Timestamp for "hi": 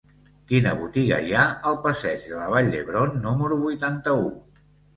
1.25-1.35